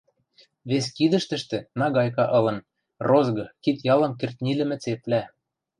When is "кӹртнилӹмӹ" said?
4.19-4.77